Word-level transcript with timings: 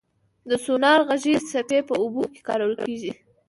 د 0.49 0.51
سونار 0.65 0.99
غږي 1.07 1.35
څپې 1.49 1.79
په 1.87 1.93
اوبو 2.01 2.23
کې 2.33 2.41
کارول 2.47 2.75
کېږي. 2.85 3.11